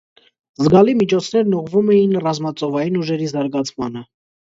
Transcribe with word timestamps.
Զգալի 0.63 0.95
միջոցներն 1.01 1.59
ուղղվում 1.59 1.93
էին 1.99 2.19
ռազմածովային 2.27 3.01
ուժերի 3.07 3.33
զարգացմանը։ 3.37 4.09